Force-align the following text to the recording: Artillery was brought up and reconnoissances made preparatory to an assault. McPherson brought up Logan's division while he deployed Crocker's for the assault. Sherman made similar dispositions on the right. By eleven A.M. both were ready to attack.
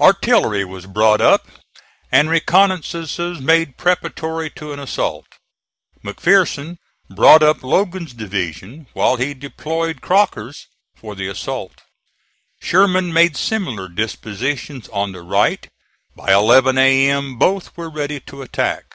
Artillery 0.00 0.64
was 0.64 0.86
brought 0.86 1.20
up 1.20 1.48
and 2.12 2.28
reconnoissances 2.30 3.40
made 3.40 3.76
preparatory 3.76 4.48
to 4.50 4.72
an 4.72 4.78
assault. 4.78 5.26
McPherson 6.04 6.76
brought 7.10 7.42
up 7.42 7.64
Logan's 7.64 8.12
division 8.14 8.86
while 8.92 9.16
he 9.16 9.34
deployed 9.34 10.00
Crocker's 10.00 10.68
for 10.94 11.16
the 11.16 11.26
assault. 11.26 11.80
Sherman 12.60 13.12
made 13.12 13.36
similar 13.36 13.88
dispositions 13.88 14.88
on 14.90 15.10
the 15.10 15.22
right. 15.22 15.68
By 16.14 16.32
eleven 16.32 16.78
A.M. 16.78 17.36
both 17.36 17.76
were 17.76 17.90
ready 17.90 18.20
to 18.20 18.42
attack. 18.42 18.94